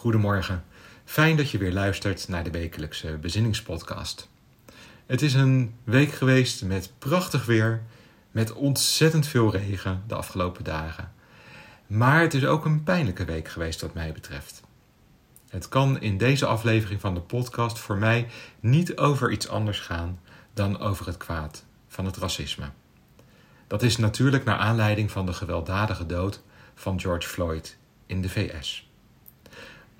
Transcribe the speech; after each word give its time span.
Goedemorgen. 0.00 0.64
Fijn 1.04 1.36
dat 1.36 1.50
je 1.50 1.58
weer 1.58 1.72
luistert 1.72 2.28
naar 2.28 2.44
de 2.44 2.50
wekelijkse 2.50 3.18
bezinningspodcast. 3.20 4.28
Het 5.06 5.22
is 5.22 5.34
een 5.34 5.74
week 5.84 6.12
geweest 6.12 6.64
met 6.64 6.92
prachtig 6.98 7.46
weer, 7.46 7.82
met 8.30 8.52
ontzettend 8.52 9.26
veel 9.26 9.50
regen 9.50 10.02
de 10.06 10.14
afgelopen 10.14 10.64
dagen. 10.64 11.12
Maar 11.86 12.20
het 12.20 12.34
is 12.34 12.46
ook 12.46 12.64
een 12.64 12.82
pijnlijke 12.82 13.24
week 13.24 13.48
geweest 13.48 13.80
wat 13.80 13.94
mij 13.94 14.12
betreft. 14.12 14.62
Het 15.48 15.68
kan 15.68 16.00
in 16.00 16.18
deze 16.18 16.46
aflevering 16.46 17.00
van 17.00 17.14
de 17.14 17.20
podcast 17.20 17.78
voor 17.78 17.96
mij 17.96 18.28
niet 18.60 18.96
over 18.96 19.30
iets 19.30 19.48
anders 19.48 19.80
gaan 19.80 20.20
dan 20.54 20.78
over 20.78 21.06
het 21.06 21.16
kwaad 21.16 21.64
van 21.88 22.04
het 22.04 22.16
racisme. 22.16 22.70
Dat 23.66 23.82
is 23.82 23.96
natuurlijk 23.96 24.44
naar 24.44 24.58
aanleiding 24.58 25.10
van 25.10 25.26
de 25.26 25.32
gewelddadige 25.32 26.06
dood 26.06 26.42
van 26.74 27.00
George 27.00 27.28
Floyd 27.28 27.76
in 28.06 28.22
de 28.22 28.28
VS. 28.28 28.89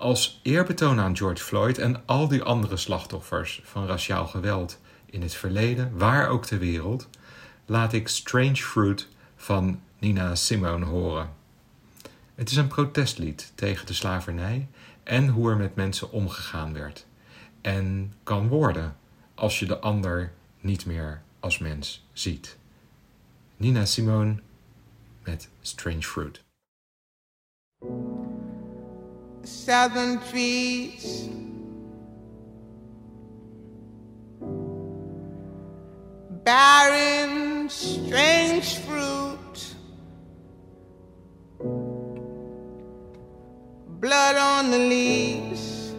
Als 0.01 0.39
eerbetoon 0.43 0.99
aan 0.99 1.17
George 1.17 1.43
Floyd 1.43 1.77
en 1.77 2.05
al 2.05 2.27
die 2.27 2.43
andere 2.43 2.77
slachtoffers 2.77 3.61
van 3.63 3.85
raciaal 3.85 4.27
geweld 4.27 4.79
in 5.05 5.21
het 5.21 5.33
verleden, 5.33 5.97
waar 5.97 6.29
ook 6.29 6.45
ter 6.45 6.59
wereld, 6.59 7.09
laat 7.65 7.93
ik 7.93 8.07
Strange 8.07 8.55
Fruit 8.55 9.07
van 9.35 9.81
Nina 9.99 10.35
Simone 10.35 10.85
horen. 10.85 11.29
Het 12.35 12.49
is 12.49 12.55
een 12.55 12.67
protestlied 12.67 13.51
tegen 13.55 13.85
de 13.85 13.93
slavernij 13.93 14.67
en 15.03 15.27
hoe 15.27 15.49
er 15.49 15.57
met 15.57 15.75
mensen 15.75 16.11
omgegaan 16.11 16.73
werd. 16.73 17.05
En 17.61 18.13
kan 18.23 18.47
worden 18.47 18.97
als 19.35 19.59
je 19.59 19.65
de 19.65 19.79
ander 19.79 20.31
niet 20.59 20.85
meer 20.85 21.21
als 21.39 21.57
mens 21.57 22.07
ziet. 22.13 22.57
Nina 23.57 23.85
Simone 23.85 24.35
met 25.23 25.49
Strange 25.61 26.03
Fruit. 26.03 26.43
Southern 29.43 30.19
trees. 30.29 31.29
Barren, 36.43 37.69
strange 37.69 38.77
fruit, 38.79 39.75
blood 43.99 44.35
on 44.35 44.71
the 44.71 44.79
leaves, 44.79 45.93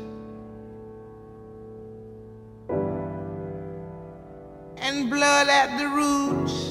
and 4.76 5.08
blood 5.08 5.48
at 5.48 5.78
the 5.78 5.86
roots. 5.86 6.61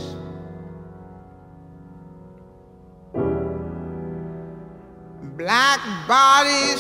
Black 5.42 5.82
bodies 6.08 6.80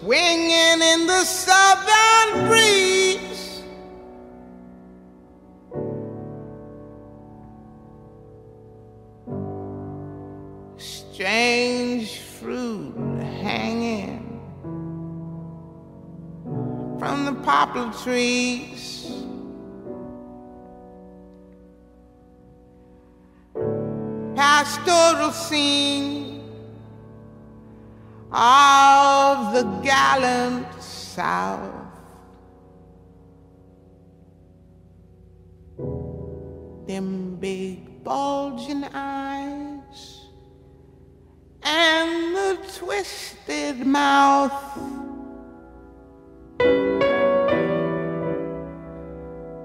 swinging 0.00 0.82
in 0.92 1.06
the 1.06 1.22
southern 1.22 2.48
breeze. 2.48 3.62
Strange 10.76 12.18
fruit 12.18 12.96
hanging 13.44 14.40
from 16.98 17.24
the 17.24 17.34
poplar 17.44 17.92
trees. 18.02 19.12
Pastoral 24.34 25.30
scene 25.30 25.85
gallant 30.16 30.82
South. 30.82 31.70
Them 36.86 37.36
big 37.40 38.04
bulging 38.04 38.84
eyes 38.94 40.20
and 41.62 42.36
the 42.36 42.58
twisted 42.78 43.86
mouth. 43.86 44.52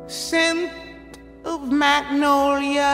Scent 0.08 0.72
of 1.46 1.72
magnolia, 1.72 2.92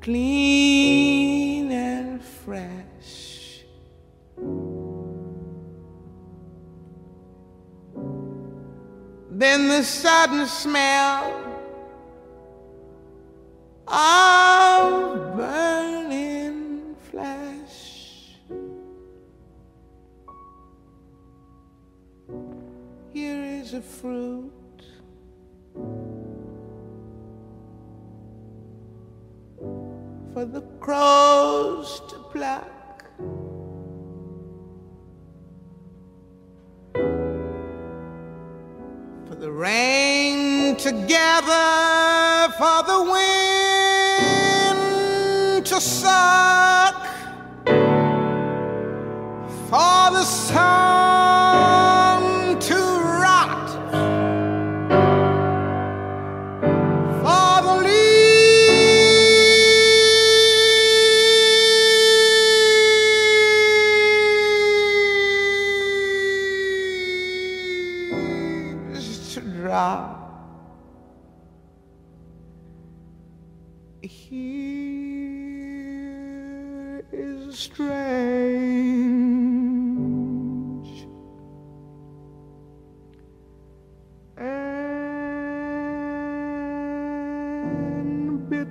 clean 0.00 1.05
Then 9.56 9.68
the 9.68 9.82
sudden 9.84 10.46
smell 10.46 11.32
of 13.88 15.34
burning 15.34 16.94
flesh. 17.10 18.34
Here 23.14 23.42
is 23.62 23.72
a 23.72 23.80
fruit. 23.80 24.52
For 30.34 30.44
the 30.44 30.60
crows 30.80 32.02
to 32.10 32.16
pluck. 32.30 32.75
Rain 39.56 40.76
together 40.76 42.52
for 42.58 42.82
the 42.90 43.00
wind 43.14 44.76
to 45.64 45.80
suck. 45.80 47.06
For 49.70 50.10
the 50.12 50.24
sun 50.24 50.75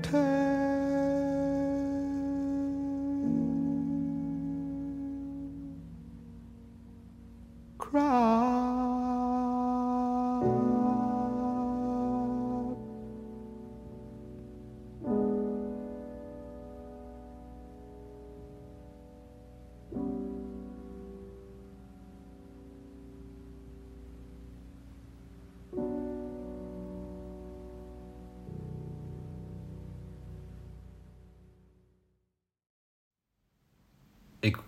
pretend. 0.01 0.44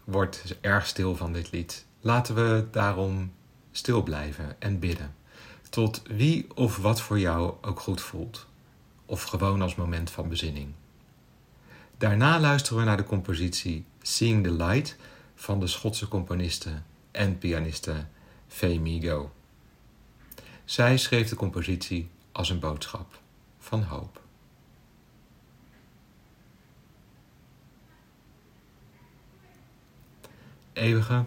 Ik 0.08 0.14
word 0.14 0.56
erg 0.62 0.88
stil 0.88 1.16
van 1.16 1.34
dit 1.34 1.52
lied. 1.52 1.86
Laten 2.02 2.36
we 2.36 2.68
daarom 2.72 3.34
stil 3.72 4.04
blijven 4.04 4.62
en 4.62 4.80
bidden. 4.80 5.16
Tot 5.70 6.02
wie 6.08 6.56
of 6.56 6.78
wat 6.78 7.02
voor 7.02 7.20
jou 7.20 7.54
ook 7.62 7.80
goed 7.80 8.02
voelt. 8.02 8.46
Of 9.06 9.24
gewoon 9.24 9.62
als 9.62 9.76
moment 9.76 10.12
van 10.12 10.30
bezinning. 10.30 10.74
Daarna 11.98 12.40
luisteren 12.40 12.80
we 12.80 12.86
naar 12.86 12.98
de 12.98 13.04
compositie 13.04 13.86
Seeing 14.02 14.44
the 14.44 14.52
Light 14.52 14.96
van 15.36 15.60
de 15.60 15.68
Schotse 15.68 16.08
componiste 16.08 16.82
en 17.12 17.38
pianiste 17.38 18.06
Faye 18.48 19.02
Go. 19.02 19.32
Zij 20.66 20.98
schreef 20.98 21.30
de 21.30 21.36
compositie 21.36 22.10
als 22.32 22.50
een 22.50 22.60
boodschap 22.60 23.20
van 23.60 23.84
hoop. 23.84 24.22
Eeuwige, 30.78 31.26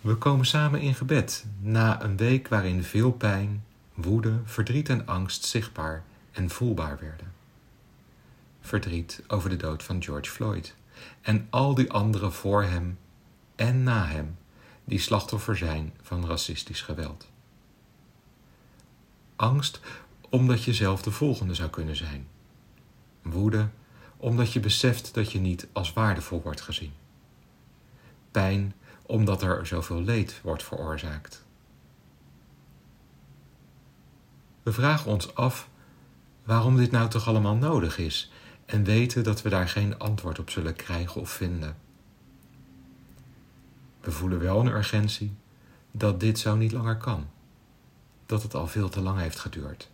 We 0.00 0.14
komen 0.14 0.46
samen 0.46 0.80
in 0.80 0.94
gebed 0.94 1.44
na 1.60 2.02
een 2.02 2.16
week 2.16 2.48
waarin 2.48 2.84
veel 2.84 3.12
pijn, 3.12 3.64
woede, 3.94 4.40
verdriet 4.44 4.88
en 4.88 5.06
angst 5.06 5.44
zichtbaar 5.44 6.04
en 6.32 6.50
voelbaar 6.50 6.98
werden. 7.00 7.32
Verdriet 8.60 9.22
over 9.28 9.50
de 9.50 9.56
dood 9.56 9.82
van 9.82 10.02
George 10.02 10.30
Floyd 10.30 10.74
en 11.20 11.46
al 11.50 11.74
die 11.74 11.90
anderen 11.90 12.32
voor 12.32 12.62
hem 12.62 12.98
en 13.56 13.82
na 13.82 14.06
hem 14.06 14.36
die 14.84 14.98
slachtoffer 14.98 15.56
zijn 15.56 15.92
van 16.02 16.26
racistisch 16.26 16.82
geweld. 16.82 17.28
Angst 19.36 19.80
omdat 20.28 20.64
je 20.64 20.74
zelf 20.74 21.02
de 21.02 21.10
volgende 21.10 21.54
zou 21.54 21.70
kunnen 21.70 21.96
zijn. 21.96 22.26
Woede 23.22 23.68
omdat 24.16 24.52
je 24.52 24.60
beseft 24.60 25.14
dat 25.14 25.32
je 25.32 25.38
niet 25.38 25.66
als 25.72 25.92
waardevol 25.92 26.42
wordt 26.42 26.60
gezien. 26.60 26.92
Pijn 28.34 28.74
omdat 29.06 29.42
er 29.42 29.66
zoveel 29.66 30.02
leed 30.02 30.40
wordt 30.42 30.62
veroorzaakt. 30.62 31.44
We 34.62 34.72
vragen 34.72 35.10
ons 35.10 35.34
af 35.34 35.68
waarom 36.44 36.76
dit 36.76 36.90
nou 36.90 37.08
toch 37.08 37.28
allemaal 37.28 37.56
nodig 37.56 37.98
is 37.98 38.30
en 38.66 38.84
weten 38.84 39.24
dat 39.24 39.42
we 39.42 39.48
daar 39.48 39.68
geen 39.68 39.98
antwoord 39.98 40.38
op 40.38 40.50
zullen 40.50 40.76
krijgen 40.76 41.20
of 41.20 41.30
vinden. 41.30 41.76
We 44.00 44.10
voelen 44.10 44.38
wel 44.38 44.60
een 44.60 44.72
urgentie 44.72 45.34
dat 45.90 46.20
dit 46.20 46.38
zo 46.38 46.56
niet 46.56 46.72
langer 46.72 46.96
kan, 46.96 47.28
dat 48.26 48.42
het 48.42 48.54
al 48.54 48.66
veel 48.66 48.88
te 48.88 49.00
lang 49.00 49.18
heeft 49.18 49.38
geduurd. 49.38 49.90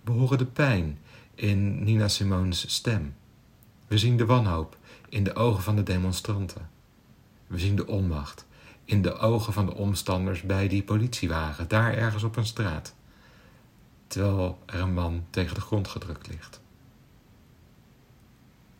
We 0.00 0.12
horen 0.12 0.38
de 0.38 0.46
pijn 0.46 0.98
in 1.34 1.84
Nina 1.84 2.08
Simone's 2.08 2.74
stem. 2.74 3.14
We 3.86 3.98
zien 3.98 4.16
de 4.16 4.26
wanhoop 4.26 4.78
in 5.10 5.24
de 5.24 5.34
ogen 5.34 5.62
van 5.62 5.76
de 5.76 5.82
demonstranten. 5.82 6.70
We 7.46 7.58
zien 7.58 7.76
de 7.76 7.86
onmacht 7.86 8.46
in 8.84 9.02
de 9.02 9.14
ogen 9.14 9.52
van 9.52 9.66
de 9.66 9.74
omstanders 9.74 10.42
bij 10.42 10.68
die 10.68 10.82
politiewagen, 10.82 11.68
daar 11.68 11.94
ergens 11.94 12.22
op 12.22 12.36
een 12.36 12.46
straat, 12.46 12.94
terwijl 14.06 14.58
er 14.66 14.80
een 14.80 14.94
man 14.94 15.24
tegen 15.30 15.54
de 15.54 15.60
grond 15.60 15.88
gedrukt 15.88 16.28
ligt. 16.28 16.60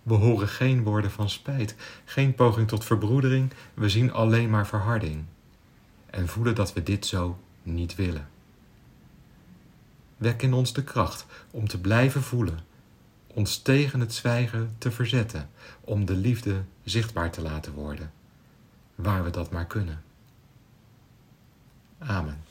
We 0.03 0.15
horen 0.15 0.49
geen 0.49 0.83
woorden 0.83 1.11
van 1.11 1.31
spijt, 1.31 1.75
geen 2.05 2.35
poging 2.35 2.69
tot 2.69 2.85
verbroedering, 2.85 3.53
we 3.75 3.89
zien 3.89 4.13
alleen 4.13 4.51
maar 4.51 4.67
verharding 4.67 5.25
en 6.07 6.29
voelen 6.29 6.55
dat 6.55 6.73
we 6.73 6.83
dit 6.83 7.07
zo 7.07 7.39
niet 7.63 7.95
willen. 7.95 8.29
Wek 10.17 10.43
in 10.43 10.53
ons 10.53 10.73
de 10.73 10.85
kracht 10.85 11.27
om 11.51 11.69
te 11.69 11.81
blijven 11.81 12.23
voelen, 12.23 12.59
ons 13.35 13.59
tegen 13.59 14.01
het 14.01 14.15
zwijgen 14.15 14.75
te 14.79 14.91
verzetten, 14.91 15.51
om 15.81 16.05
de 16.05 16.15
liefde 16.15 16.63
zichtbaar 16.85 17.31
te 17.31 17.43
laten 17.43 17.73
worden, 17.73 18.13
waar 18.95 19.25
we 19.25 19.31
dat 19.31 19.51
maar 19.51 19.67
kunnen. 19.67 20.03
Amen. 21.99 22.50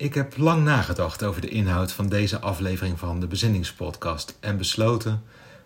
Ik 0.00 0.14
heb 0.14 0.36
lang 0.36 0.64
nagedacht 0.64 1.22
over 1.22 1.40
de 1.40 1.48
inhoud 1.48 1.92
van 1.92 2.08
deze 2.08 2.40
aflevering 2.40 2.98
van 2.98 3.20
de 3.20 3.26
Bezinningspodcast 3.26 4.36
en 4.40 4.56
besloten 4.56 5.22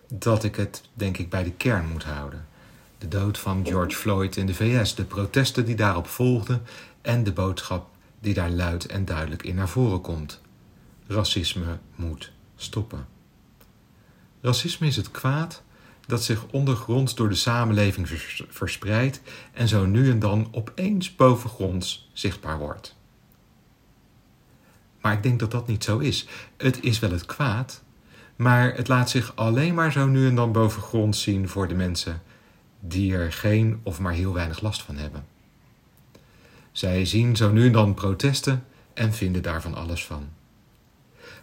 dat 0.07 0.43
ik 0.43 0.55
het, 0.55 0.81
denk 0.93 1.17
ik, 1.17 1.29
bij 1.29 1.43
de 1.43 1.51
kern 1.51 1.89
moet 1.89 2.03
houden. 2.03 2.47
De 2.97 3.07
dood 3.07 3.37
van 3.37 3.65
George 3.65 3.95
Floyd 3.95 4.35
in 4.35 4.45
de 4.45 4.53
VS, 4.53 4.95
de 4.95 5.03
protesten 5.03 5.65
die 5.65 5.75
daarop 5.75 6.07
volgden 6.07 6.61
en 7.01 7.23
de 7.23 7.31
boodschap 7.31 7.87
die 8.19 8.33
daar 8.33 8.49
luid 8.49 8.85
en 8.85 9.05
duidelijk 9.05 9.43
in 9.43 9.55
naar 9.55 9.69
voren 9.69 10.01
komt. 10.01 10.41
Racisme 11.07 11.77
moet 11.95 12.31
stoppen. 12.55 13.07
Racisme 14.41 14.87
is 14.87 14.95
het 14.95 15.11
kwaad 15.11 15.63
dat 16.07 16.23
zich 16.23 16.45
ondergronds 16.51 17.15
door 17.15 17.29
de 17.29 17.35
samenleving 17.35 18.09
verspreidt 18.49 19.21
en 19.53 19.67
zo 19.67 19.85
nu 19.85 20.09
en 20.09 20.19
dan 20.19 20.47
opeens 20.51 21.15
bovengronds 21.15 22.09
zichtbaar 22.13 22.57
wordt. 22.57 22.95
Maar 25.05 25.13
ik 25.13 25.23
denk 25.23 25.39
dat 25.39 25.51
dat 25.51 25.67
niet 25.67 25.83
zo 25.83 25.97
is. 25.97 26.27
Het 26.57 26.83
is 26.83 26.99
wel 26.99 27.11
het 27.11 27.25
kwaad, 27.25 27.81
maar 28.35 28.75
het 28.75 28.87
laat 28.87 29.09
zich 29.09 29.35
alleen 29.35 29.73
maar 29.73 29.91
zo 29.91 30.05
nu 30.07 30.27
en 30.27 30.35
dan 30.35 30.51
bovengronds 30.51 31.21
zien 31.21 31.49
voor 31.49 31.67
de 31.67 31.73
mensen 31.73 32.21
die 32.79 33.13
er 33.13 33.31
geen 33.31 33.79
of 33.83 33.99
maar 33.99 34.13
heel 34.13 34.33
weinig 34.33 34.61
last 34.61 34.81
van 34.81 34.97
hebben. 34.97 35.25
Zij 36.71 37.05
zien 37.05 37.35
zo 37.35 37.51
nu 37.51 37.65
en 37.65 37.71
dan 37.71 37.93
protesten 37.93 38.63
en 38.93 39.13
vinden 39.13 39.41
daarvan 39.41 39.73
alles 39.73 40.05
van. 40.05 40.29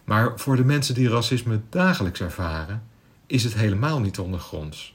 Maar 0.04 0.38
voor 0.38 0.56
de 0.56 0.64
mensen 0.64 0.94
die 0.94 1.08
racisme 1.08 1.60
dagelijks 1.68 2.20
ervaren, 2.20 2.82
is 3.26 3.44
het 3.44 3.54
helemaal 3.54 4.00
niet 4.00 4.18
ondergronds. 4.18 4.94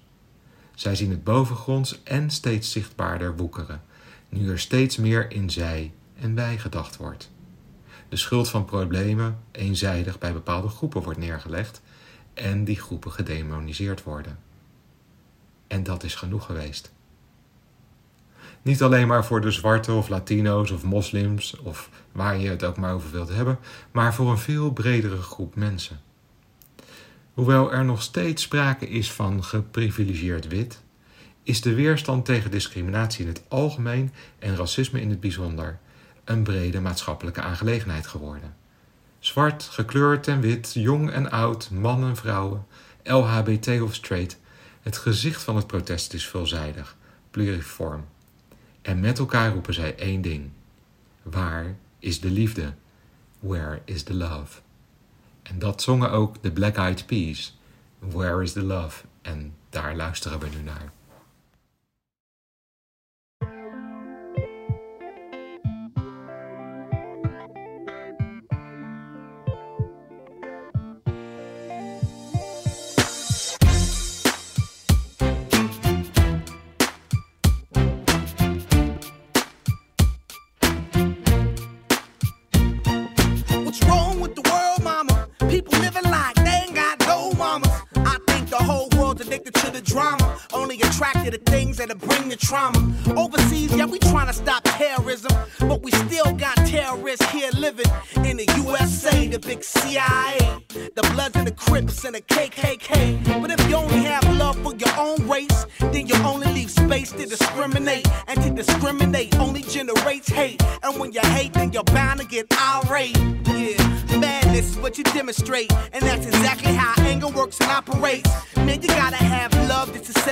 Zij 0.76 0.96
zien 0.96 1.10
het 1.10 1.24
bovengronds 1.24 2.04
en 2.04 2.30
steeds 2.30 2.72
zichtbaarder 2.72 3.36
woekeren, 3.36 3.82
nu 4.30 4.50
er 4.50 4.60
steeds 4.60 4.98
meer 4.98 5.32
in 5.32 5.50
zij 5.50 5.92
en 6.20 6.36
wij 6.36 6.58
gedacht 6.58 6.98
wordt. 6.98 7.36
De 8.10 8.16
schuld 8.16 8.50
van 8.50 8.66
problemen 8.66 9.40
eenzijdig 9.52 10.18
bij 10.18 10.34
bepaalde 10.34 10.68
groepen 10.68 11.02
wordt 11.02 11.20
neergelegd 11.20 11.82
en 12.34 12.64
die 12.64 12.80
groepen 12.80 13.12
gedemoniseerd 13.12 14.04
worden. 14.04 14.40
En 15.68 15.84
dat 15.84 16.04
is 16.04 16.16
genoeg 16.16 16.46
geweest. 16.46 16.92
Niet 18.62 18.82
alleen 18.82 19.08
maar 19.08 19.26
voor 19.26 19.42
de 19.42 19.52
zwarte 19.52 19.94
of 19.94 20.10
Latino's 20.10 20.72
of 20.72 20.84
moslims 20.84 21.58
of 21.58 21.90
waar 22.12 22.38
je 22.38 22.50
het 22.50 22.64
ook 22.64 22.78
maar 22.78 22.94
over 22.94 23.12
wilt 23.12 23.30
hebben, 23.30 23.60
maar 23.92 24.14
voor 24.14 24.32
een 24.32 24.38
veel 24.38 24.72
bredere 24.72 25.22
groep 25.22 25.56
mensen. 25.56 26.02
Hoewel 27.34 27.72
er 27.72 27.86
nog 27.86 28.02
steeds 28.02 28.44
sprake 28.44 28.90
is 28.90 29.12
van 29.12 29.44
geprivilegieerd 29.44 30.48
wit, 30.48 30.84
is 31.44 31.62
de 31.62 31.74
weerstand 31.74 32.26
tegen 32.26 32.52
discriminatie 32.52 33.22
in 33.22 33.28
het 33.28 33.42
algemeen 33.48 34.14
en 34.40 34.56
racisme 34.56 35.02
in 35.02 35.10
het 35.10 35.20
bijzonder 35.20 35.80
een 36.28 36.44
brede 36.44 36.80
maatschappelijke 36.80 37.42
aangelegenheid 37.42 38.08
geworden. 38.08 38.56
Zwart, 39.20 39.64
gekleurd 39.64 40.28
en 40.28 40.42
wit, 40.42 40.74
jong 40.74 41.12
en 41.12 41.32
oud, 41.32 41.70
man 41.72 42.04
en 42.04 42.16
vrouwen, 42.16 42.66
LHBT 43.04 43.82
of 43.82 43.96
straight, 43.96 44.38
het 44.82 44.98
gezicht 44.98 45.44
van 45.44 45.56
het 45.56 45.68
protest 45.68 46.14
is 46.14 46.28
veelzijdig, 46.28 46.96
pluriform. 47.32 48.06
En 48.82 49.00
met 49.00 49.20
elkaar 49.20 49.52
roepen 49.52 49.74
zij 49.74 49.96
één 49.96 50.22
ding: 50.22 50.50
Waar 51.22 51.76
is 52.00 52.20
de 52.20 52.32
liefde? 52.32 52.74
Where 53.40 53.82
is 53.86 54.04
the 54.04 54.14
love? 54.14 54.60
En 55.44 55.60
dat 55.60 55.82
zongen 55.82 56.12
ook 56.12 56.44
de 56.44 56.52
Black 56.52 56.76
Eyed 56.76 57.06
Peas. 57.06 57.58
Where 58.00 58.44
is 58.44 58.52
the 58.52 58.64
love? 58.64 59.04
En 59.22 59.54
daar 59.70 59.96
luisteren 59.96 60.40
we 60.40 60.48
nu 60.56 60.64
naar. 60.64 60.92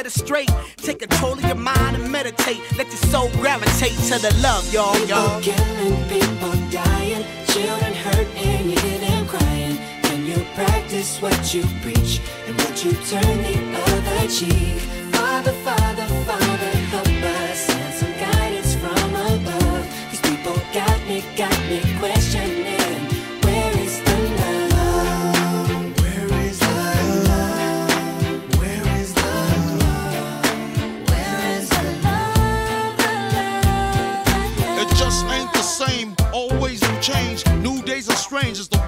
It 0.05 0.11
straight. 0.11 0.49
Take 0.77 0.99
control 0.99 1.33
of 1.33 1.43
your 1.43 1.55
mind 1.55 1.95
and 1.95 2.11
meditate. 2.11 2.59
Let 2.77 2.87
your 2.87 3.03
soul 3.11 3.29
gravitate 3.41 3.97
to 4.09 4.19
the 4.19 4.33
love, 4.41 4.71
y'all, 4.71 4.97
y'all. 5.07 5.41
People 5.41 5.55
killing, 5.55 6.09
people 6.09 6.55
dying, 6.69 7.25
children 7.47 7.93
hurt 7.93 8.27
and 8.35 8.71
you 8.71 8.79
hear 8.79 8.99
them 8.99 9.27
crying. 9.27 9.77
Can 10.03 10.25
you 10.25 10.45
practice 10.53 11.21
what 11.21 11.53
you 11.53 11.63
preach 11.81 12.21
and 12.47 12.55
would 12.61 12.83
you 12.83 12.93
turn 13.09 13.37
the 13.43 13.57
other 13.87 14.27
cheek? 14.29 14.79
Father, 15.15 15.53
Father, 15.65 16.05
Father, 16.25 16.54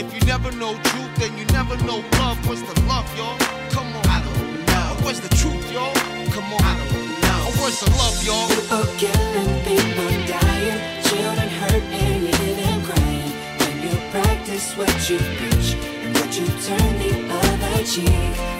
If 0.00 0.14
you 0.14 0.20
never 0.20 0.50
know 0.52 0.72
truth, 0.72 1.14
then 1.16 1.36
you 1.36 1.44
never 1.52 1.76
know 1.84 2.02
love. 2.16 2.38
What's 2.48 2.62
the 2.62 2.80
love, 2.88 3.04
y'all? 3.18 3.36
Come 3.68 3.88
on. 3.94 4.06
I 4.08 4.24
don't 4.24 4.64
know. 4.64 5.04
Where's 5.04 5.20
the 5.20 5.28
truth, 5.28 5.70
y'all? 5.70 5.92
Come 6.32 6.50
on. 6.54 6.62
I 6.64 6.72
don't 6.80 7.20
know. 7.20 7.60
Where's 7.60 7.80
the 7.80 7.90
love, 8.00 8.16
y'all? 8.24 8.48
People 8.48 8.86
killing, 8.96 9.52
people 9.68 10.10
dying, 10.24 11.04
children 11.04 11.48
hurt 11.60 11.84
and 12.00 12.22
you 12.24 12.32
hear 12.32 12.54
them 12.64 12.82
crying. 12.82 13.32
When 13.60 13.76
you 13.84 13.94
practice 14.10 14.74
what 14.74 15.10
you 15.10 15.18
preach 15.18 15.76
and 16.00 16.16
would 16.16 16.34
you 16.34 16.46
turn 16.64 16.92
the 17.04 17.34
other 17.34 17.84
cheek? 17.84 18.59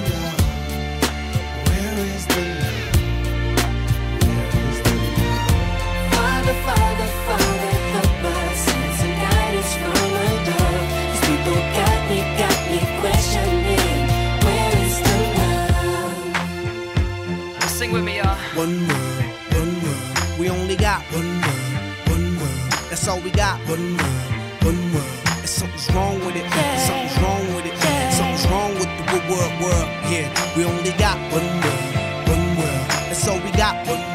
One 18.55 18.85
world, 18.85 19.23
one 19.53 19.81
world. 19.81 20.37
We 20.37 20.49
only 20.49 20.75
got 20.75 21.01
one 21.13 21.39
world, 21.39 22.09
one 22.09 22.37
world. 22.37 22.71
That's 22.89 23.07
all 23.07 23.21
we 23.21 23.31
got. 23.31 23.57
One 23.61 23.95
world, 23.95 24.65
one 24.67 24.93
world. 24.93 25.07
And 25.39 25.47
something's 25.47 25.89
wrong 25.95 26.19
with 26.19 26.35
it. 26.35 26.43
Something's 26.83 27.17
wrong 27.23 27.55
with 27.55 27.65
it. 27.65 27.77
Something's 28.11 28.45
wrong 28.51 28.73
with 28.73 28.91
the 28.99 29.05
good 29.07 29.23
world, 29.31 29.53
world. 29.63 29.87
Yeah, 30.11 30.27
we 30.57 30.65
only 30.65 30.91
got 30.99 31.17
one 31.31 31.47
world, 31.63 32.27
one 32.27 32.57
world. 32.59 32.87
That's 33.07 33.25
all 33.25 33.39
we 33.39 33.51
got. 33.51 33.87
One 33.87 33.99
world, 33.99 34.10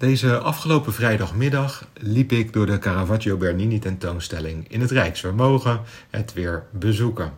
Deze 0.00 0.38
afgelopen 0.38 0.92
vrijdagmiddag 0.92 1.86
liep 1.94 2.32
ik 2.32 2.52
door 2.52 2.66
de 2.66 2.78
Caravaggio 2.78 3.36
Bernini 3.36 3.78
tentoonstelling 3.78 4.68
in 4.68 4.80
het 4.80 4.90
Rijks. 4.90 5.20
We 5.20 5.32
mogen 5.32 5.80
het 6.10 6.32
weer 6.32 6.64
bezoeken. 6.70 7.32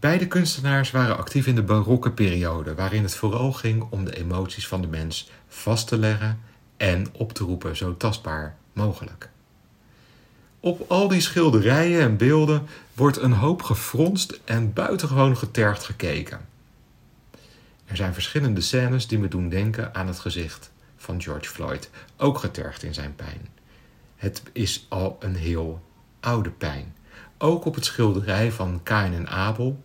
Beide 0.00 0.26
kunstenaars 0.26 0.90
waren 0.90 1.16
actief 1.16 1.46
in 1.46 1.54
de 1.54 1.62
barokke 1.62 2.12
periode, 2.12 2.74
waarin 2.74 3.02
het 3.02 3.14
vooral 3.14 3.52
ging 3.52 3.86
om 3.90 4.04
de 4.04 4.16
emoties 4.16 4.68
van 4.68 4.80
de 4.80 4.86
mens 4.86 5.30
vast 5.48 5.88
te 5.88 5.98
leggen 5.98 6.40
en 6.76 7.06
op 7.12 7.32
te 7.32 7.44
roepen 7.44 7.76
zo 7.76 7.96
tastbaar 7.96 8.56
mogelijk. 8.72 9.28
Op 10.60 10.90
al 10.90 11.08
die 11.08 11.20
schilderijen 11.20 12.00
en 12.00 12.16
beelden 12.16 12.66
wordt 12.94 13.16
een 13.16 13.32
hoop 13.32 13.62
gefronst 13.62 14.40
en 14.44 14.72
buitengewoon 14.72 15.36
getergd 15.36 15.84
gekeken. 15.84 16.40
Er 17.84 17.96
zijn 17.96 18.14
verschillende 18.14 18.60
scènes 18.60 19.06
die 19.06 19.18
me 19.18 19.28
doen 19.28 19.48
denken 19.48 19.94
aan 19.94 20.06
het 20.06 20.18
gezicht 20.18 20.72
van 21.04 21.22
George 21.22 21.50
Floyd, 21.50 21.90
ook 22.16 22.38
getergd 22.38 22.82
in 22.82 22.94
zijn 22.94 23.14
pijn. 23.14 23.48
Het 24.16 24.42
is 24.52 24.86
al 24.88 25.16
een 25.20 25.34
heel 25.34 25.82
oude 26.20 26.50
pijn. 26.50 26.94
Ook 27.38 27.64
op 27.64 27.74
het 27.74 27.84
schilderij 27.84 28.52
van 28.52 28.80
Kain 28.82 29.14
en 29.14 29.28
Abel, 29.28 29.82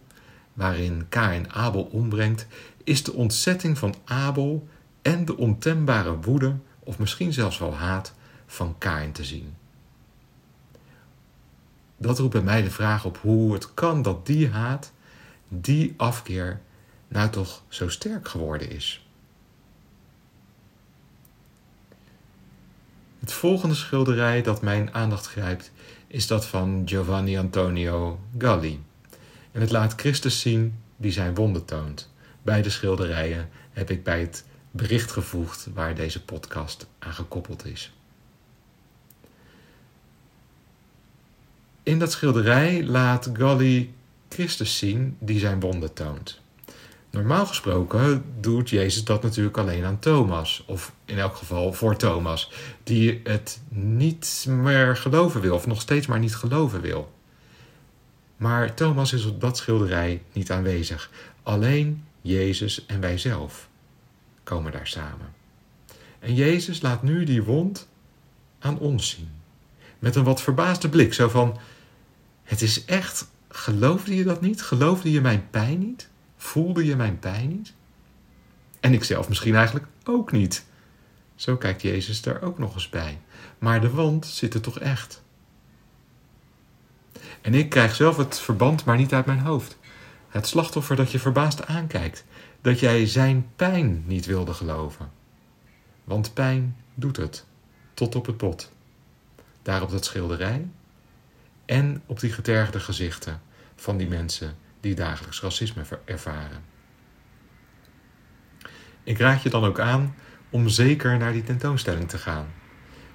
waarin 0.54 1.06
Kain 1.10 1.54
Abel 1.54 1.84
ombrengt, 1.84 2.48
is 2.84 3.04
de 3.04 3.14
ontzetting 3.14 3.78
van 3.78 3.96
Abel 4.06 4.68
en 5.02 5.26
de 5.26 5.38
ontembare 5.38 6.20
woede, 6.20 6.56
of 6.80 7.00
misschien 7.00 7.34
zelfs 7.34 7.58
wel 7.58 7.74
haat, 7.74 8.14
van 8.46 8.76
Kain 8.78 9.12
te 9.12 9.24
zien. 9.24 9.56
Dat 11.98 12.20
roept 12.20 12.34
bij 12.34 12.42
mij 12.42 12.62
de 12.62 12.72
vraag 12.72 13.06
op 13.06 13.18
hoe 13.18 13.54
het 13.54 13.74
kan 13.74 14.02
dat 14.02 14.26
die 14.26 14.50
haat, 14.50 14.92
die 15.48 15.94
afkeer, 15.98 16.62
nou 17.08 17.30
toch 17.30 17.64
zo 17.68 17.90
sterk 17.90 18.28
geworden 18.28 18.70
is. 18.70 19.09
Het 23.20 23.34
volgende 23.34 23.76
schilderij 23.76 24.42
dat 24.42 24.62
mijn 24.62 24.94
aandacht 24.94 25.28
grijpt 25.28 25.72
is 26.08 26.28
dat 26.28 26.46
van 26.46 26.82
Giovanni 26.86 27.38
Antonio 27.38 28.20
Galli. 28.38 28.84
En 29.52 29.62
het 29.62 29.72
laat 29.72 29.94
Christus 29.96 30.40
zien 30.40 30.80
die 30.98 31.12
zijn 31.12 31.36
wonden 31.36 31.66
toont. 31.66 32.12
Beide 32.42 32.70
schilderijen 32.70 33.50
heb 33.72 33.90
ik 33.90 34.04
bij 34.04 34.20
het 34.20 34.46
bericht 34.72 35.12
gevoegd 35.12 35.68
waar 35.74 35.96
deze 35.96 36.24
podcast 36.24 36.88
aan 37.00 37.14
gekoppeld 37.14 37.66
is. 37.66 37.94
In 41.84 42.00
dat 42.00 42.12
schilderij 42.12 42.84
laat 42.84 43.30
Galli 43.34 43.94
Christus 44.30 44.78
zien 44.78 45.18
die 45.20 45.40
zijn 45.40 45.60
wonden 45.60 45.94
toont. 45.94 46.38
Normaal 47.12 47.45
gesproken 47.45 48.24
doet 48.39 48.69
Jezus 48.69 49.04
dat 49.04 49.24
natuurlijk 49.24 49.58
alleen 49.58 49.86
aan 49.86 50.00
Thomas, 50.00 50.63
of 50.67 50.93
in 51.06 51.17
elk 51.17 51.36
geval 51.36 51.74
voor 51.74 51.95
Thomas, 51.95 52.52
die 52.84 53.22
het 53.24 53.62
niet 53.69 54.45
meer 54.50 54.98
geloven 54.98 55.41
wil, 55.41 55.56
of 55.56 55.67
nog 55.67 55.82
steeds 55.82 56.08
maar 56.08 56.19
niet 56.19 56.36
geloven 56.36 56.82
wil. 56.82 57.12
Maar 58.38 58.74
Thomas 58.74 59.13
is 59.13 59.26
op 59.26 59.41
dat 59.41 59.58
schilderij 59.58 60.22
niet 60.34 60.52
aanwezig. 60.52 61.10
Alleen 61.43 62.04
Jezus 62.22 62.86
en 62.86 63.00
wij 63.00 63.17
zelf 63.17 63.69
komen 64.43 64.72
daar 64.72 64.88
samen. 64.88 65.34
En 66.19 66.36
Jezus 66.36 66.82
laat 66.82 67.04
nu 67.04 67.24
die 67.24 67.43
wond 67.43 67.88
aan 68.60 68.80
ons 68.80 69.10
zien. 69.10 69.30
Met 70.00 70.15
een 70.15 70.24
wat 70.24 70.41
verbaasde 70.41 70.89
blik, 70.89 71.13
zo 71.13 71.30
van: 71.30 71.58
Het 72.43 72.62
is 72.62 72.86
echt, 72.86 73.28
geloofde 73.50 74.15
je 74.15 74.24
dat 74.24 74.41
niet? 74.41 74.62
Geloofde 74.62 75.12
je 75.12 75.22
mijn 75.22 75.48
pijn 75.50 75.80
niet? 75.80 76.10
Voelde 76.41 76.86
je 76.86 76.95
mijn 76.95 77.19
pijn 77.19 77.49
niet? 77.49 77.73
En 78.80 78.93
ik 78.93 79.04
zelf 79.04 79.28
misschien 79.30 79.56
eigenlijk 79.56 79.86
ook 80.04 80.32
niet. 80.32 80.65
Zo 81.36 81.58
kijkt 81.58 81.82
Jezus 81.82 82.21
daar 82.21 82.41
ook 82.41 82.60
nog 82.60 82.73
eens 82.73 82.89
bij. 82.89 83.21
Maar 83.58 83.82
de 83.82 83.89
wond 83.89 84.25
zit 84.25 84.54
er 84.54 84.62
toch 84.62 84.80
echt. 84.80 85.23
En 87.41 87.54
ik 87.54 87.69
krijg 87.69 87.95
zelf 87.95 88.17
het 88.17 88.39
verband 88.39 88.86
maar 88.86 88.97
niet 88.97 89.13
uit 89.13 89.25
mijn 89.25 89.39
hoofd. 89.39 89.78
Het 90.30 90.47
slachtoffer 90.47 90.95
dat 90.95 91.12
je 91.12 91.19
verbaasd 91.19 91.65
aankijkt. 91.65 92.25
Dat 92.62 92.80
jij 92.80 93.06
zijn 93.06 93.47
pijn 93.56 94.04
niet 94.06 94.25
wilde 94.25 94.54
geloven. 94.54 95.12
Want 96.04 96.34
pijn 96.34 96.75
doet 96.93 97.17
het. 97.17 97.45
Tot 97.93 98.15
op 98.15 98.25
het 98.25 98.38
bot. 98.38 98.71
Daar 99.62 99.82
op 99.82 99.91
dat 99.91 100.06
schilderij. 100.06 100.67
En 101.65 102.02
op 102.06 102.19
die 102.19 102.32
getergde 102.32 102.80
gezichten 102.80 103.41
van 103.75 103.97
die 103.97 104.08
mensen 104.08 104.56
die 104.80 104.96
dagelijks 104.96 105.42
racisme 105.42 105.84
ervaren. 106.06 106.63
Ik 109.04 109.18
raad 109.18 109.44
je 109.44 109.50
dan 109.50 109.65
ook 109.65 109.80
aan 109.80 110.15
om 110.50 110.70
zeker 110.70 111.18
naar 111.18 111.34
die 111.34 111.44
tentoonstelling 111.44 112.10
te 112.10 112.18
gaan. 112.18 112.48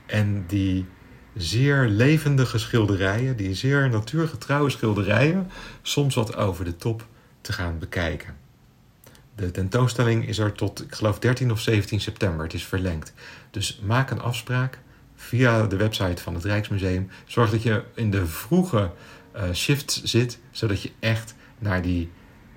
En 0.06 0.44
die 0.46 0.86
zeer 1.34 1.88
levendige 1.88 2.58
schilderijen, 2.58 3.36
die 3.36 3.54
zeer 3.54 3.90
natuurgetrouwe 3.90 4.70
schilderijen, 4.70 5.50
soms 5.82 6.14
wat 6.14 6.36
over 6.36 6.64
de 6.64 6.76
top 6.76 7.06
te 7.40 7.52
gaan 7.52 7.78
bekijken. 7.78 8.36
De 9.34 9.50
tentoonstelling 9.50 10.28
is 10.28 10.38
er 10.38 10.52
tot, 10.52 10.82
ik 10.82 10.94
geloof, 10.94 11.18
13 11.18 11.50
of 11.50 11.60
17 11.60 12.00
september. 12.00 12.44
Het 12.44 12.54
is 12.54 12.64
verlengd. 12.64 13.12
Dus 13.50 13.80
maak 13.84 14.10
een 14.10 14.20
afspraak 14.20 14.78
via 15.16 15.66
de 15.66 15.76
website 15.76 16.22
van 16.22 16.34
het 16.34 16.44
Rijksmuseum. 16.44 17.10
Zorg 17.26 17.50
dat 17.50 17.62
je 17.62 17.82
in 17.94 18.10
de 18.10 18.26
vroege 18.26 18.90
eh, 19.32 19.52
shifts 19.52 20.02
zit, 20.02 20.38
zodat 20.50 20.82
je 20.82 20.90
echt 21.00 21.34
naar 21.64 21.82
die 21.82 22.10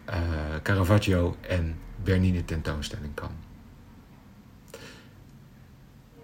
eh, 0.06 0.18
Caravaggio 0.64 1.36
en 1.42 1.76
Bernini 2.04 2.46
tentoonstelling 2.46 3.14
kan. 3.14 3.32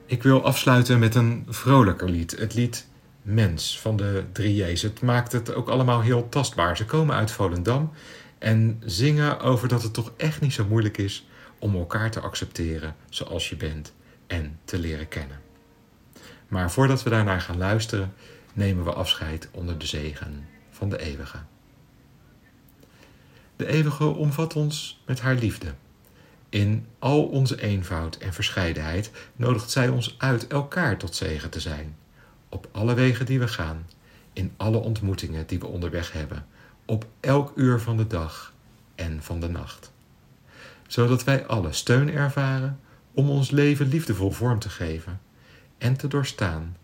Ik 0.05 0.23
wil 0.23 0.43
afsluiten 0.43 0.99
met 0.99 1.15
een 1.15 1.45
vrolijker 1.49 2.09
lied. 2.09 2.31
Het 2.31 2.53
lied 2.53 2.87
Mens 3.21 3.79
van 3.79 3.97
de 3.97 4.23
drie 4.31 4.55
J's. 4.55 4.81
Het 4.81 5.01
maakt 5.01 5.31
het 5.31 5.53
ook 5.53 5.69
allemaal 5.69 6.01
heel 6.01 6.29
tastbaar. 6.29 6.77
Ze 6.77 6.85
komen 6.85 7.15
uit 7.15 7.31
Volendam 7.31 7.91
en 8.37 8.81
zingen 8.85 9.39
over 9.39 9.67
dat 9.67 9.83
het 9.83 9.93
toch 9.93 10.11
echt 10.17 10.41
niet 10.41 10.53
zo 10.53 10.65
moeilijk 10.65 10.97
is 10.97 11.27
om 11.59 11.75
elkaar 11.75 12.11
te 12.11 12.19
accepteren 12.19 12.95
zoals 13.09 13.49
je 13.49 13.55
bent 13.55 13.93
en 14.27 14.59
te 14.65 14.79
leren 14.79 15.07
kennen. 15.07 15.39
Maar 16.47 16.71
voordat 16.71 17.03
we 17.03 17.09
daarnaar 17.09 17.41
gaan 17.41 17.57
luisteren, 17.57 18.13
nemen 18.53 18.83
we 18.83 18.93
afscheid 18.93 19.49
onder 19.51 19.77
de 19.77 19.85
zegen 19.85 20.47
van 20.69 20.89
de 20.89 20.99
eeuwige. 20.99 21.37
De 23.55 23.67
eeuwige 23.67 24.05
omvat 24.05 24.55
ons 24.55 25.01
met 25.05 25.21
haar 25.21 25.35
liefde. 25.35 25.73
In 26.49 26.85
al 26.99 27.23
onze 27.23 27.61
eenvoud 27.61 28.15
en 28.15 28.33
verscheidenheid 28.33 29.11
nodigt 29.35 29.71
zij 29.71 29.89
ons 29.89 30.15
uit 30.17 30.47
elkaar 30.47 30.97
tot 30.97 31.15
zegen 31.15 31.49
te 31.49 31.59
zijn. 31.59 31.95
Op 32.49 32.67
alle 32.71 32.93
wegen 32.93 33.25
die 33.25 33.39
we 33.39 33.47
gaan, 33.47 33.85
in 34.33 34.53
alle 34.57 34.77
ontmoetingen 34.77 35.47
die 35.47 35.59
we 35.59 35.67
onderweg 35.67 36.11
hebben, 36.11 36.45
op 36.85 37.05
elk 37.19 37.51
uur 37.55 37.79
van 37.79 37.97
de 37.97 38.07
dag 38.07 38.53
en 38.95 39.23
van 39.23 39.39
de 39.39 39.49
nacht. 39.49 39.91
Zodat 40.87 41.23
wij 41.23 41.45
alle 41.45 41.73
steun 41.73 42.09
ervaren 42.09 42.79
om 43.13 43.29
ons 43.29 43.51
leven 43.51 43.87
liefdevol 43.87 44.31
vorm 44.31 44.59
te 44.59 44.69
geven 44.69 45.21
en 45.77 45.97
te 45.97 46.07
doorstaan 46.07 46.77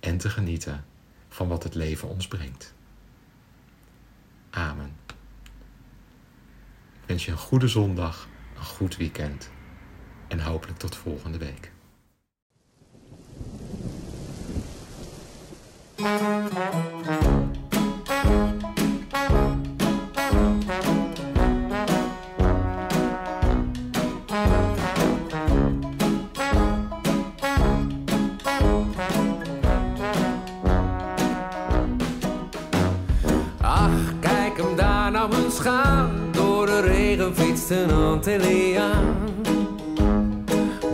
en 0.00 0.18
te 0.18 0.30
genieten 0.30 0.84
van 1.28 1.48
wat 1.48 1.62
het 1.62 1.74
leven 1.74 2.08
ons 2.08 2.28
brengt. 2.28 2.74
Amen. 4.50 5.03
Wens 7.06 7.24
je 7.24 7.30
een 7.30 7.38
goede 7.38 7.68
zondag, 7.68 8.28
een 8.56 8.64
goed 8.64 8.96
weekend 8.96 9.50
en 10.28 10.40
hopelijk 10.40 10.78
tot 10.78 10.96
volgende 10.96 11.38
week. 11.38 11.72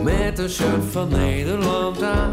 Met 0.03 0.39
een 0.39 0.49
shirt 0.49 0.85
van 0.91 1.09
Nederland 1.09 2.01
aan. 2.03 2.30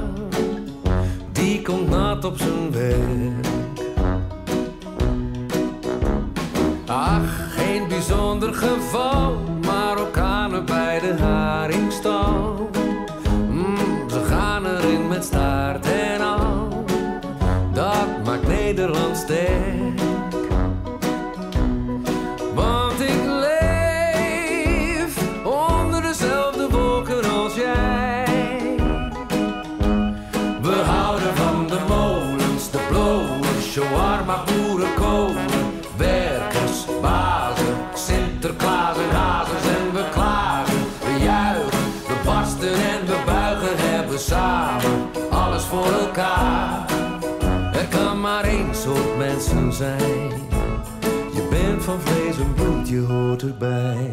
Hoort 53.01 53.43
erbij. 53.43 54.13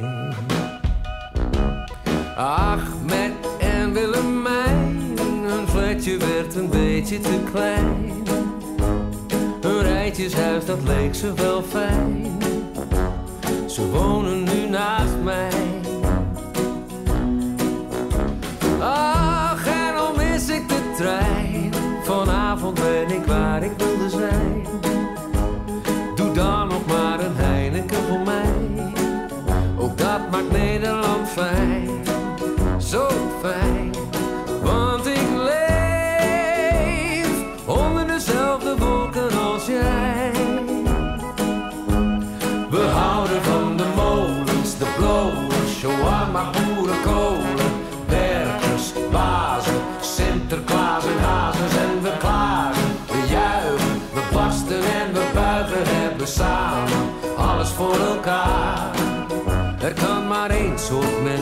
Ahmed 2.38 3.32
en 3.60 3.94
Willemijn, 3.94 5.18
hun 5.46 5.68
flatje 5.68 6.18
werd 6.18 6.56
een 6.56 6.70
beetje 6.70 7.20
te 7.20 7.40
klein. 7.52 8.14
Hun 9.62 9.82
rijtjeshuis, 9.82 10.66
dat 10.66 10.84
leek 10.84 11.16
ze 11.16 11.34
wel 11.34 11.64
fijn. 11.64 12.38
Ze 13.68 13.90
wonen 13.90 14.44
nu 14.44 14.70
naast 14.70 15.18
mij. 15.24 15.50
Ach, 18.80 19.68
en 19.68 19.96
al 19.96 20.16
mis 20.16 20.50
ik 20.50 20.70
de 20.70 20.94
trein. 20.98 21.74
Vanavond 22.04 22.74
ben 22.74 23.10
ik 23.10 23.26
waar 23.26 23.64
ik 23.64 23.75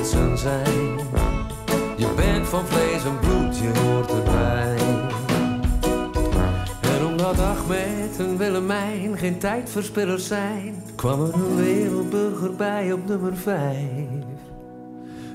zijn. 0.06 0.98
Je 1.98 2.14
bent 2.16 2.48
van 2.48 2.66
vlees 2.66 3.06
en 3.06 3.20
bloed, 3.20 3.58
je 3.58 3.80
hoort 3.80 4.10
erbij. 4.10 4.78
En 6.82 7.06
omdat 7.06 7.40
Ahmed 7.40 8.20
en 8.20 8.38
Willemijn 8.38 9.18
geen 9.18 9.38
tijdverspillers 9.38 10.28
zijn, 10.28 10.84
kwam 10.96 11.22
er 11.22 11.34
een 11.34 11.56
wereldburger 11.56 12.56
bij 12.56 12.92
op 12.92 13.08
nummer 13.08 13.38
5. 13.38 13.76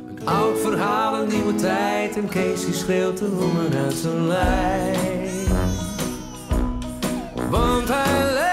Een 0.09 0.27
oud 0.27 0.59
verhaal, 0.59 1.23
een 1.23 1.29
nieuwe 1.29 1.55
tijd 1.55 2.17
en 2.17 2.29
Kees 2.29 2.65
die 2.65 2.75
schreeuwt 2.75 3.19
de 3.19 3.27
honger 3.27 3.85
uit 3.85 3.95
zijn 3.95 4.27
lijf. 4.27 5.49
Want 7.51 7.89
hij 7.89 8.48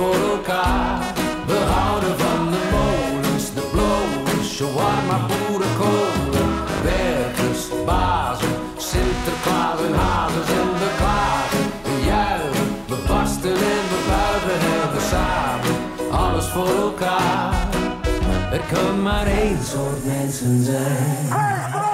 voor 0.00 0.30
elkaar. 0.36 0.98
We 1.46 1.58
houden 1.76 2.18
van 2.18 2.50
de 2.54 2.62
molens, 2.74 3.46
de 3.54 3.64
blowers, 3.72 4.48
shawarma, 4.56 5.16
boerenkolen. 5.28 6.48
Werkers, 6.82 7.62
bazen, 7.86 8.54
Sinterklaas 8.76 9.80
en 9.86 9.94
hazes 10.02 10.48
en 10.60 10.70
we 10.82 10.90
klagen. 11.00 11.64
We 11.86 11.94
juichen, 12.12 12.68
we 12.90 12.96
barsten 13.08 13.58
en 13.74 13.84
we 13.92 13.98
buigen, 14.12 14.58
hebben 14.68 15.02
samen 15.14 15.74
alles 16.24 16.46
voor 16.54 16.74
elkaar. 16.88 17.68
Er 18.52 18.62
kan 18.72 19.02
maar 19.02 19.26
één 19.26 19.62
soort 19.72 20.04
mensen 20.04 20.64
zijn. 20.64 21.89